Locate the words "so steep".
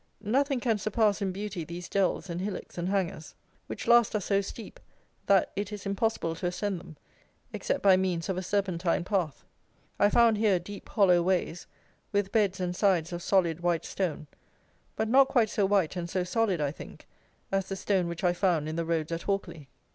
4.19-4.79